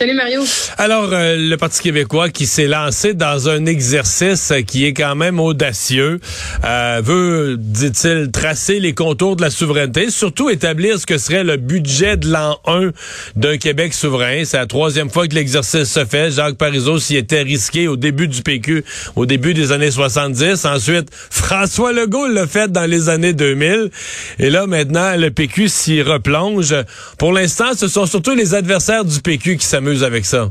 [0.00, 0.42] Salut Mario.
[0.78, 5.38] Alors, euh, le Parti québécois qui s'est lancé dans un exercice qui est quand même
[5.38, 6.20] audacieux,
[6.64, 11.58] euh, veut, dit-il, tracer les contours de la souveraineté, surtout établir ce que serait le
[11.58, 12.92] budget de l'an 1
[13.36, 14.44] d'un Québec souverain.
[14.46, 16.30] C'est la troisième fois que l'exercice se fait.
[16.30, 18.82] Jacques Parizeau s'y était risqué au début du PQ,
[19.16, 20.64] au début des années 70.
[20.64, 23.90] Ensuite, François Legault l'a fait dans les années 2000.
[24.38, 26.74] Et là, maintenant, le PQ s'y replonge.
[27.18, 30.50] Pour l'instant, ce sont surtout les adversaires du PQ qui s'amusent avec ça.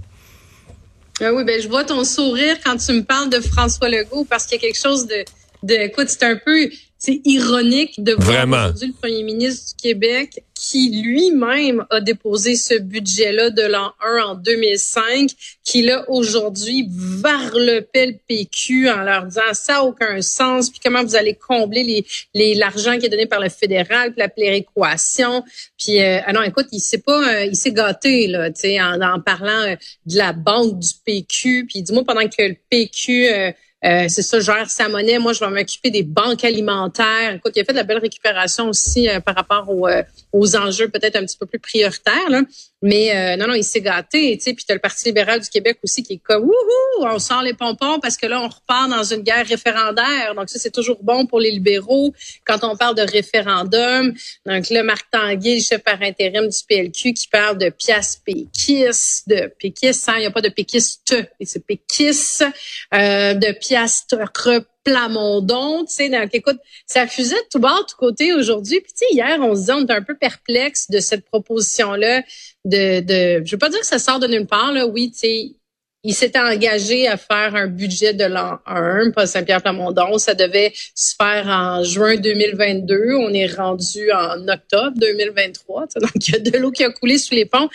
[1.22, 4.46] Ah oui, ben je vois ton sourire quand tu me parles de François Legault parce
[4.46, 5.26] qu'il y a quelque chose de,
[5.64, 10.44] de écoute, c'est un peu c'est ironique de voir aujourd'hui le premier ministre du Québec
[10.54, 15.30] qui lui-même a déposé ce budget-là de l'an 1 en 2005,
[15.64, 21.02] qui là aujourd'hui varlopait le PQ en leur disant ça n'a aucun sens, puis comment
[21.02, 25.46] vous allez combler les, les l'argent qui est donné par le fédéral, puis la péréquation,
[25.78, 28.82] puis euh, ah non écoute il s'est pas euh, il s'est gâté là, tu sais
[28.82, 33.54] en, en, parlant euh, de la banque du PQ, puis dis-moi pendant que le PQ
[33.86, 35.20] euh, c'est ça, gère sa monnaie.
[35.20, 37.34] Moi, je vais m'occuper des banques alimentaires.
[37.36, 40.56] Écoute, il a fait de la belle récupération aussi euh, par rapport aux, euh, aux
[40.56, 42.30] enjeux peut-être un petit peu plus prioritaires.
[42.30, 42.42] Là.
[42.82, 44.54] Mais euh, non, non, il s'est gâté, tu sais.
[44.54, 47.54] Puis t'as le Parti libéral du Québec aussi qui est comme wouhou, on sort les
[47.54, 50.34] pompons parce que là, on repart dans une guerre référendaire.
[50.36, 52.14] Donc ça, c'est toujours bon pour les libéraux
[52.46, 54.14] quand on parle de référendum.
[54.46, 59.52] Donc là, Marc Tanguay, chef par intérim du PLQ, qui parle de pièces péquistes, de
[59.60, 62.46] péquistes, hein, il n'y a pas de péquiste, c'est péquistes,
[62.94, 64.06] euh, de pièces
[64.84, 66.58] Plamondon, tu sais, donc écoute,
[66.88, 68.80] ça fusait de tout bord, de tout côté aujourd'hui.
[68.82, 72.24] Puis tu sais, hier, on se disait, on était un peu perplexe de cette proposition-là.
[72.66, 74.88] De, de, je veux pas dire que ça sort de nulle part, là.
[74.88, 75.56] Oui, tu sais,
[76.04, 80.18] il s'était engagé à faire un budget de l'an 1, pas Saint-Pierre Plamondon.
[80.18, 83.16] Ça devait se faire en juin 2022.
[83.18, 85.88] On est rendu en octobre 2023.
[86.02, 87.70] Donc, il y a de l'eau qui a coulé sous les ponts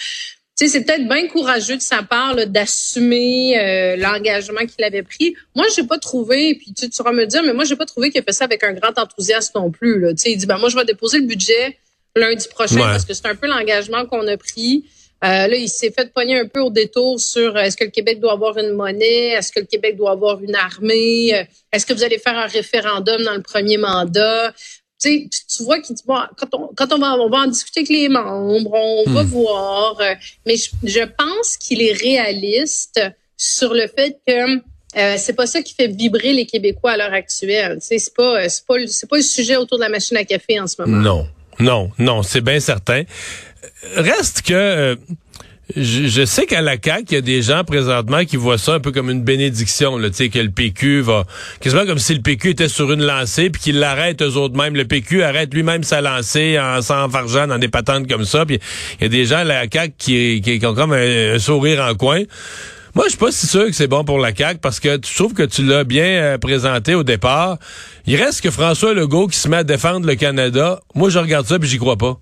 [0.54, 5.34] sais, c'est peut-être bien courageux de sa part d'assumer euh, l'engagement qu'il avait pris.
[5.54, 8.10] Moi, j'ai pas trouvé, puis tu, tu vas me dire, mais moi, j'ai pas trouvé
[8.10, 10.00] qu'il a fait ça avec un grand enthousiasme non plus.
[10.00, 10.12] Là.
[10.16, 11.78] sais, il dit, ben moi, je vais déposer le budget
[12.16, 14.84] lundi prochain parce que c'est un peu l'engagement qu'on a pris.
[15.24, 17.90] Euh, là, il s'est fait pogner un peu au détour sur euh, est-ce que le
[17.90, 21.94] Québec doit avoir une monnaie, est-ce que le Québec doit avoir une armée, est-ce que
[21.94, 24.52] vous allez faire un référendum dans le premier mandat?
[25.04, 28.72] Tu, vois qu'il quand on, quand on va, on va en discuter avec les membres,
[28.72, 29.26] on va hmm.
[29.26, 30.00] voir.
[30.00, 30.14] Euh,
[30.46, 33.00] mais je, pense qu'il est réaliste
[33.36, 34.56] sur le fait que
[34.96, 37.78] euh, c'est pas ça qui fait vibrer les Québécois à l'heure actuelle.
[37.80, 40.66] C'est pas, c'est pas, c'est pas le sujet autour de la machine à café en
[40.66, 40.96] ce moment.
[40.96, 41.26] Non,
[41.58, 43.02] non, non, c'est bien certain.
[43.96, 44.96] Reste que euh,
[45.76, 48.80] je, sais qu'à la CAQ, il y a des gens présentement qui voient ça un
[48.80, 51.24] peu comme une bénédiction, là, que le PQ va...
[51.60, 54.76] Quasiment comme si le PQ était sur une lancée, puis qu'il l'arrête eux autres mêmes.
[54.76, 58.44] Le PQ arrête lui-même sa lancée en s'enfargeant dans des patentes comme ça.
[58.44, 58.58] Puis
[59.00, 61.94] il y a des gens à la CAQ qui, qui, ont comme un, sourire en
[61.94, 62.22] coin.
[62.94, 65.14] Moi, je suis pas si sûr que c'est bon pour la CAQ parce que tu
[65.14, 67.58] trouves que tu l'as bien euh, présenté au départ.
[68.06, 70.80] Il reste que François Legault qui se met à défendre le Canada.
[70.94, 72.18] Moi, je regarde ça puis j'y crois pas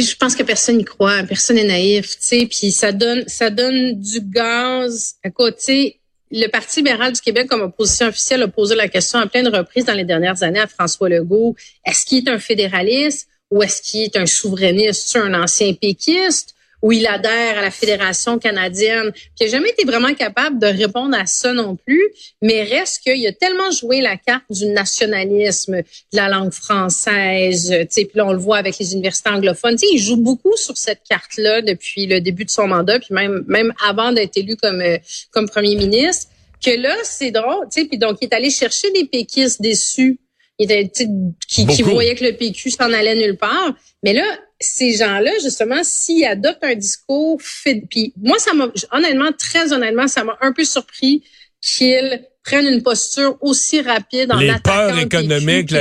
[0.00, 3.50] je pense que personne n'y croit, personne n'est naïf, tu sais, puis ça donne ça
[3.50, 5.16] donne du gaz.
[5.24, 5.98] Tu sais,
[6.30, 9.50] le Parti libéral du Québec, comme opposition officielle, a posé la question à plein de
[9.50, 11.56] reprises dans les dernières années à François Legault.
[11.84, 16.54] Est-ce qu'il est un fédéraliste ou est-ce qu'il est un souverainiste, un ancien péquiste?
[16.82, 20.66] Où il adhère à la Fédération canadienne, puis il n'a jamais été vraiment capable de
[20.66, 22.04] répondre à ça non plus,
[22.40, 27.86] mais reste qu'il a tellement joué la carte du nationalisme, de la langue française, tu
[27.90, 30.56] sais, puis là on le voit avec les universités anglophones, tu sais, il joue beaucoup
[30.56, 34.56] sur cette carte-là depuis le début de son mandat, puis même même avant d'être élu
[34.56, 34.98] comme euh,
[35.30, 36.28] comme premier ministre,
[36.64, 40.20] que là c'est drôle, tu sais, puis donc il est allé chercher des péquistes déçus,
[40.58, 41.06] il était,
[41.48, 44.24] qui, qui voyaient que le PQ s'en allait nulle part, mais là
[44.60, 47.40] ces gens-là, justement, s'ils adoptent un discours,
[47.88, 51.22] puis moi, ça m'a, honnêtement, très honnêtement, ça m'a un peu surpris
[51.60, 55.72] qu'ils prennent une posture aussi rapide en les peurs économiques,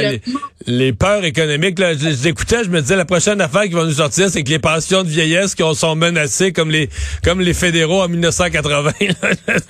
[0.67, 1.79] les, peurs économiques.
[1.79, 4.49] Là, je, je, je me disais la prochaine affaire qui va nous sortir, c'est que
[4.49, 6.89] les pensions de vieillesse qui sont menacées comme les
[7.23, 8.91] comme les fédéraux en 1980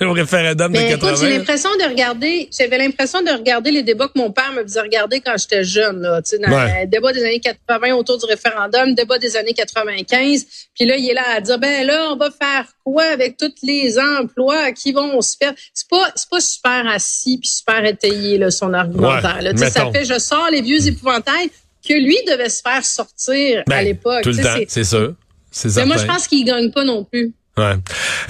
[0.02, 1.14] au référendum de 80.
[1.20, 4.80] J'ai l'impression de regarder, j'avais l'impression de regarder les débats que mon père me faisait
[4.80, 6.00] regarder quand j'étais jeune.
[6.00, 9.54] Là, tu sais, dans le débat des années 80 autour du référendum, débat des années
[9.54, 10.46] 95.
[10.74, 13.54] Puis là, il est là à dire ben là, on va faire quoi avec tous
[13.62, 15.52] les emplois qui vont se faire?
[15.74, 19.40] C'est pas c'est pas super assis puis super étayé là, son argumentaire.
[19.56, 21.50] ça fait je sors les vieux épouvantails
[21.86, 24.22] que lui devait se faire sortir à Ben, l'époque.
[24.22, 25.14] Tout le temps, c'est- sûr.
[25.50, 27.32] C'est Mais moi, je pense qu'il gagne pas non plus.
[27.58, 27.74] Ouais.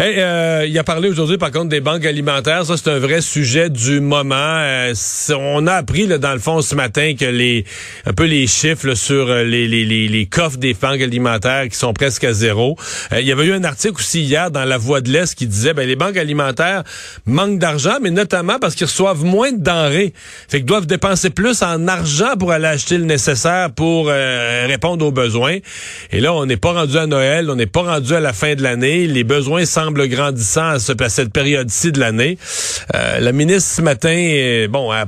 [0.00, 2.64] Euh, il a parlé aujourd'hui, par contre, des banques alimentaires.
[2.64, 4.34] Ça, c'est un vrai sujet du moment.
[4.36, 4.94] Euh,
[5.38, 7.64] on a appris, là, dans le fond, ce matin, que les
[8.06, 11.68] un peu les chiffres là, sur euh, les, les, les, les coffres des banques alimentaires
[11.68, 12.76] qui sont presque à zéro.
[13.12, 15.46] Euh, il y avait eu un article aussi hier dans La Voix de l'Est qui
[15.46, 16.84] disait ben les banques alimentaires
[17.26, 20.14] manquent d'argent, mais notamment parce qu'ils reçoivent moins de denrées.
[20.48, 25.12] Fait qu'ils doivent dépenser plus en argent pour aller acheter le nécessaire pour répondre aux
[25.12, 25.58] besoins.
[26.12, 28.54] Et là, on n'est pas rendu à Noël, on n'est pas rendu à la fin
[28.54, 32.38] de l'année les besoins semblent grandissants à, ce, à cette période-ci de l'année.
[32.94, 35.06] Euh, la ministre ce matin, bon, a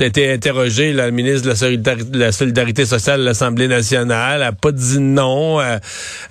[0.00, 4.48] été interrogée, la ministre de la Solidarité, de la Solidarité sociale de l'Assemblée nationale, elle
[4.48, 5.80] a pas dit non, elle,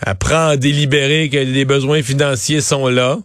[0.05, 3.17] elle prend à délibérer que les besoins financiers sont là.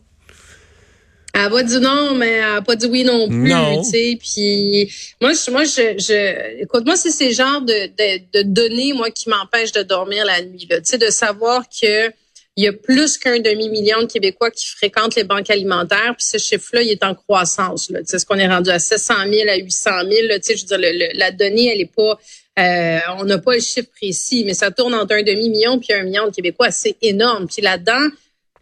[1.34, 3.82] Elle a pas dit non, mais elle a pas dit oui non plus, Non.
[3.90, 4.88] Puis
[5.20, 9.10] moi, je, moi, je, je écoute, moi, c'est ces genres de, de, de données, moi,
[9.10, 10.76] qui m'empêchent de dormir la nuit, là.
[10.78, 12.12] Tu sais, de savoir que
[12.56, 16.38] il y a plus qu'un demi-million de Québécois qui fréquentent les banques alimentaires, puis ce
[16.38, 17.90] chiffre-là, il est en croissance.
[17.90, 18.00] Là.
[18.00, 20.26] Tu sais, ce qu'on est rendu à 700 000, à 800 000.
[20.26, 22.18] Là, tu sais, je veux dire, le- le- la donnée, elle est pas,
[22.58, 26.02] euh, on n'a pas le chiffre précis, mais ça tourne entre un demi-million puis un
[26.02, 26.70] million de Québécois.
[26.70, 27.46] C'est énorme.
[27.46, 28.08] Puis là-dedans,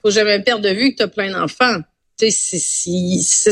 [0.02, 1.78] faut jamais perdre de vue que tu as plein d'enfants.
[2.18, 2.58] Tu sais,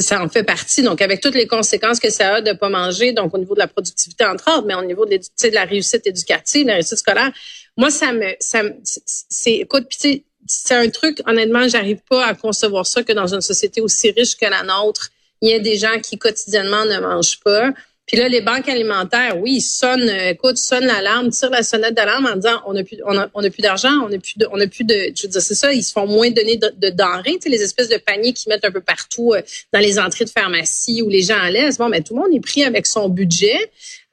[0.02, 0.82] ça en fait partie.
[0.82, 3.58] Donc, avec toutes les conséquences que ça a de pas manger, donc au niveau de
[3.60, 6.98] la productivité entre autres, mais au niveau de, de la réussite éducative, de la réussite
[6.98, 7.32] scolaire,
[7.76, 12.86] moi, ça me, ça c'est- écoute, puis c'est un truc, honnêtement, j'arrive pas à concevoir
[12.86, 15.10] ça que dans une société aussi riche que la nôtre,
[15.40, 17.70] il y a des gens qui quotidiennement ne mangent pas.
[18.12, 21.94] Puis là, les banques alimentaires, oui, ils sonnent, euh, écoute, sonnent l'alarme, tirent la sonnette
[21.94, 24.34] d'alarme en disant on n'a plus, on a, on a plus d'argent, on n'a plus
[24.36, 26.58] de, on a plus de, je veux dire, c'est ça, ils se font moins donner
[26.58, 29.40] de, de denrées, tu sais, les espèces de paniers qu'ils mettent un peu partout euh,
[29.72, 31.78] dans les entrées de pharmacie où les gens en laissent.
[31.78, 33.56] Bon, mais tout le monde est pris avec son budget,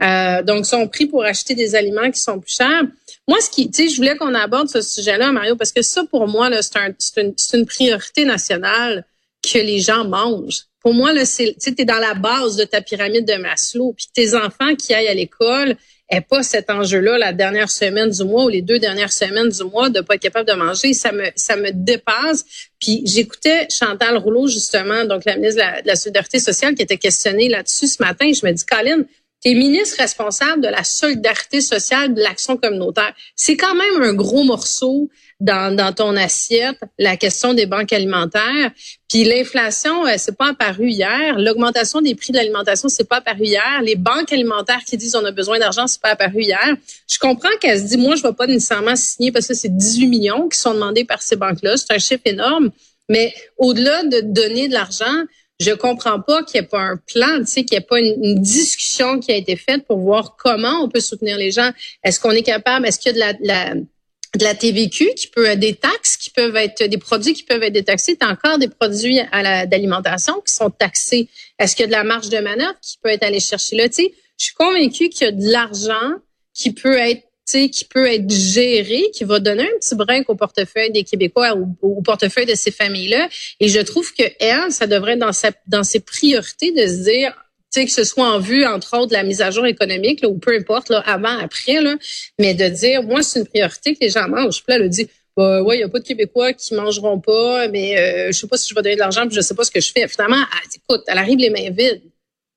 [0.01, 2.83] euh, donc sont pris pour acheter des aliments qui sont plus chers.
[3.27, 6.05] Moi, ce qui, tu sais, je voulais qu'on aborde ce sujet-là, Mario, parce que ça,
[6.05, 9.03] pour moi, là, c'est un, une, c'est une priorité nationale
[9.43, 10.68] que les gens mangent.
[10.81, 14.07] Pour moi, là, c'est, tu t'es dans la base de ta pyramide de Maslow, puis
[14.13, 15.75] tes enfants qui aillent à l'école
[16.09, 19.63] aient pas cet enjeu-là la dernière semaine du mois ou les deux dernières semaines du
[19.63, 22.45] mois de pas être capable de manger, ça me, ça me dépasse.
[22.79, 26.81] Puis j'écoutais Chantal Rouleau, justement, donc la ministre de la, de la Solidarité sociale, qui
[26.81, 28.31] était questionnée là-dessus ce matin.
[28.33, 29.03] Je me dis, Colin,
[29.41, 33.13] T'es ministre responsable de la solidarité sociale, de l'action communautaire.
[33.35, 35.09] C'est quand même un gros morceau
[35.39, 38.71] dans, dans ton assiette, la question des banques alimentaires.
[39.07, 41.39] Puis l'inflation, euh, c'est pas apparu hier.
[41.39, 43.81] L'augmentation des prix de l'alimentation, c'est pas apparu hier.
[43.81, 46.75] Les banques alimentaires qui disent on a besoin d'argent, c'est pas apparu hier.
[47.07, 50.07] Je comprends qu'elle se dit, moi, je vais pas nécessairement signer parce que c'est 18
[50.07, 51.77] millions qui sont demandés par ces banques-là.
[51.77, 52.71] C'est un chiffre énorme.
[53.07, 55.23] Mais au-delà de donner de l'argent,
[55.59, 57.99] je comprends pas qu'il n'y ait pas un plan, tu sais, qu'il n'y ait pas
[57.99, 61.71] une, discussion qui a été faite pour voir comment on peut soutenir les gens.
[62.03, 65.27] Est-ce qu'on est capable, est-ce qu'il y a de la, la, de la TVQ qui
[65.27, 68.69] peut des taxes qui peuvent être des produits qui peuvent être détaxés, t'as encore des
[68.69, 69.19] produits
[69.67, 71.27] d'alimentation qui sont taxés.
[71.57, 73.89] Est-ce qu'il y a de la marge de manœuvre qui peut être allée chercher là,
[73.89, 76.13] tu sais, je suis convaincue qu'il y a de l'argent
[76.53, 77.23] qui peut être
[77.69, 81.75] qui peut être géré, qui va donner un petit brin au portefeuille des Québécois ou
[81.81, 83.27] au portefeuille de ces familles-là.
[83.59, 87.03] Et je trouve que elle, ça devrait être dans sa dans ses priorités de se
[87.03, 87.33] dire
[87.71, 90.21] tu sais, que ce soit en vue, entre autres, de la mise à jour économique,
[90.21, 91.97] là, ou peu importe, là, avant, après, là,
[92.39, 94.63] mais de dire, moi, c'est une priorité que les gens mangent.
[94.63, 97.19] Puis là, elle a dit, bah, ouais, il n'y a pas de Québécois qui mangeront
[97.19, 99.53] pas, mais euh, je sais pas si je vais donner de l'argent, puis je sais
[99.53, 100.07] pas ce que je fais.
[100.07, 102.01] Finalement, elle, écoute, elle arrive les mains vides.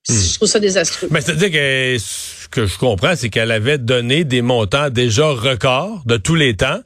[0.03, 1.09] Puis Je trouve ça désastreux.
[1.11, 1.97] Mais c'est-à-dire que
[2.53, 6.81] que je comprends, c'est qu'elle avait donné des montants déjà records de tous les temps.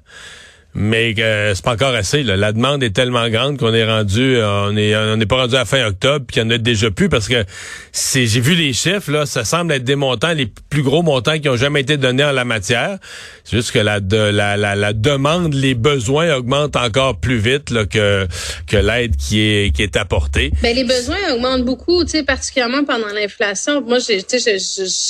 [0.79, 2.23] Mais que c'est pas encore assez.
[2.23, 2.37] Là.
[2.37, 5.65] La demande est tellement grande qu'on est rendu, on est, on n'est pas rendu à
[5.65, 7.47] fin octobre, puis qu'il y en a déjà plus parce que
[7.93, 11.39] c'est, j'ai vu les chiffres là, ça semble être des montants les plus gros montants
[11.39, 12.99] qui ont jamais été donnés en la matière.
[13.45, 17.87] C'est juste que la, la, la, la demande, les besoins augmentent encore plus vite là,
[17.87, 18.27] que
[18.67, 20.53] que l'aide qui est qui est apportée.
[20.63, 23.81] Ben les besoins augmentent beaucoup, tu sais, particulièrement pendant l'inflation.
[23.81, 24.19] Moi, j'ai,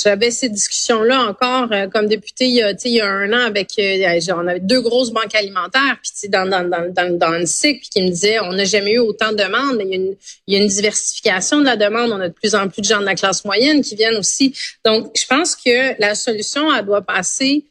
[0.05, 3.33] j'avais ces discussions là encore euh, comme député, il y a, il y a un
[3.33, 7.33] an avec, euh, on avait deux grosses banques alimentaires puis dans, dans, dans, dans, dans
[7.33, 9.89] une cycle, puis qui me disait on n'a jamais eu autant de demandes, mais il
[9.89, 10.15] y, a une,
[10.47, 12.11] il y a une diversification de la demande.
[12.11, 14.53] On a de plus en plus de gens de la classe moyenne qui viennent aussi.
[14.85, 17.65] Donc, je pense que la solution, elle doit passer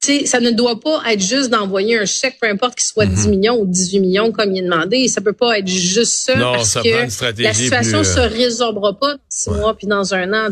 [0.00, 3.28] sais, ça ne doit pas être juste d'envoyer un chèque, peu importe qu'il soit 10
[3.28, 5.08] millions ou 18 millions comme il est demandé.
[5.08, 7.98] Ça peut pas être juste ça non, parce ça que prend une stratégie la situation
[8.02, 10.50] plus, se résorbera pas six mois puis dans un an.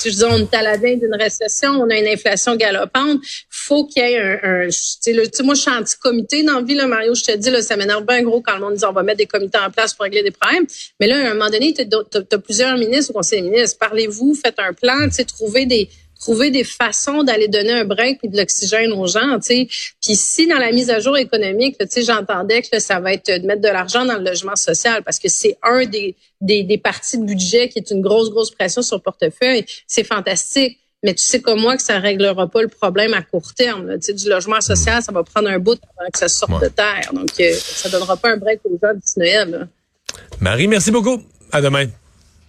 [0.00, 3.20] Tu sais, on est à la veille d'une récession, on a une inflation galopante.
[3.66, 6.74] Faut qu'il y ait un, un tu sais, moi je suis anti-comité dans la vie,
[6.74, 7.14] là, Mario.
[7.14, 9.18] Je te dis, là, ça m'énerve bien gros quand le monde dit on va mettre
[9.18, 10.66] des comités en place pour régler des problèmes.
[11.00, 13.78] Mais là, à un moment donné, tu as, plusieurs ministres au Conseil des ministres.
[13.78, 15.88] Parlez-vous, faites un plan, tu sais, trouvez des
[16.20, 19.68] trouver des façons d'aller donner un break et de l'oxygène aux gens, tu sais.
[20.02, 23.30] Puis si dans la mise à jour économique, tu sais, j'entendais que ça va être
[23.30, 26.78] de mettre de l'argent dans le logement social parce que c'est un des, des, des
[26.78, 29.66] parties de budget qui est une grosse, grosse pression sur le portefeuille.
[29.86, 30.78] C'est fantastique.
[31.04, 33.92] Mais tu sais comme moi que ça réglera pas le problème à court terme.
[33.98, 36.68] Tu sais, du logement social, ça va prendre un bout avant que ça sorte de
[36.68, 37.10] terre.
[37.12, 39.68] Donc, euh, ça donnera pas un break aux gens d'ici Noël.
[40.40, 41.22] Marie, merci beaucoup.
[41.52, 41.86] À demain.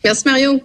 [0.04, 0.62] Merci, Mario.